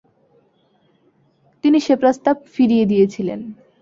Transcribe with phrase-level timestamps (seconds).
[1.63, 3.39] তিনি সে প্রস্তাব ফিরিয়ে দিয়েছিলেন।